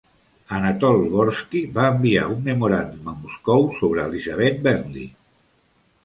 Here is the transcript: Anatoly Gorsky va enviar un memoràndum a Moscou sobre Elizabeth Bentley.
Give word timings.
Anatoly 0.59 1.09
Gorsky 1.09 1.59
va 1.75 1.83
enviar 1.95 2.23
un 2.35 2.41
memoràndum 2.47 3.11
a 3.11 3.13
Moscou 3.25 3.67
sobre 3.81 4.05
Elizabeth 4.07 4.57
Bentley. 4.69 5.05